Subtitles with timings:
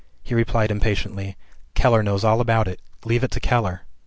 [0.23, 1.37] He replied impatiently,
[1.75, 3.83] 'Keller knows all about it leave it to Keller.'